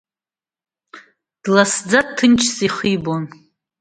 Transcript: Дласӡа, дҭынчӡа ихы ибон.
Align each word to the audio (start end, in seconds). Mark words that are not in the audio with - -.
Дласӡа, 1.43 1.99
дҭынчӡа 2.07 2.61
ихы 2.65 2.87
ибон. 2.95 3.23